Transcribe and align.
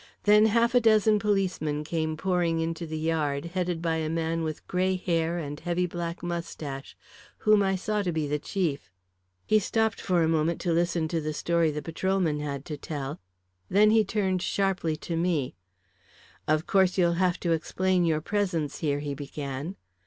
Then 0.23 0.47
half 0.47 0.73
a 0.73 0.79
dozen 0.81 1.19
policemen 1.19 1.83
came 1.83 2.17
pouring 2.17 2.59
into 2.59 2.87
the 2.87 2.97
yard, 2.97 3.45
headed 3.53 3.83
by 3.83 3.97
a 3.97 4.09
man 4.09 4.41
with 4.41 4.67
grey 4.67 4.95
hair 4.95 5.37
and 5.37 5.59
heavy 5.59 5.85
black 5.85 6.23
moustache, 6.23 6.97
whom 7.37 7.61
I 7.61 7.75
saw 7.75 8.01
to 8.01 8.11
be 8.11 8.25
the 8.25 8.39
chief. 8.39 8.89
He 9.45 9.59
stopped 9.59 10.01
for 10.01 10.23
a 10.23 10.27
moment 10.27 10.59
to 10.61 10.73
listen 10.73 11.07
to 11.09 11.21
the 11.21 11.33
story 11.33 11.69
the 11.69 11.83
patrolman 11.83 12.39
had 12.39 12.65
to 12.65 12.77
tell, 12.77 13.19
then 13.69 13.91
he 13.91 14.03
turned 14.03 14.41
sharply 14.41 14.95
to 14.95 15.15
me. 15.15 15.53
"Of 16.47 16.65
course 16.65 16.97
you'll 16.97 17.21
have 17.21 17.39
to 17.41 17.51
explain 17.51 18.03
your 18.03 18.21
presence 18.21 18.79
here," 18.79 19.01
he 19.01 19.13
began. 19.13 19.75